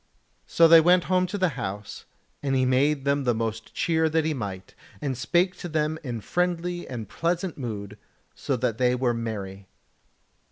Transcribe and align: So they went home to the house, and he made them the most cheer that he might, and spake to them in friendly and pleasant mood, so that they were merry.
So 0.47 0.67
they 0.67 0.81
went 0.81 1.03
home 1.03 1.27
to 1.27 1.37
the 1.37 1.49
house, 1.49 2.05
and 2.41 2.55
he 2.55 2.65
made 2.65 3.05
them 3.05 3.23
the 3.23 3.35
most 3.35 3.75
cheer 3.75 4.09
that 4.09 4.25
he 4.25 4.33
might, 4.33 4.73
and 4.99 5.15
spake 5.15 5.55
to 5.57 5.69
them 5.69 5.99
in 6.03 6.21
friendly 6.21 6.87
and 6.87 7.07
pleasant 7.07 7.55
mood, 7.55 7.99
so 8.33 8.55
that 8.57 8.79
they 8.79 8.95
were 8.95 9.13
merry. 9.13 9.67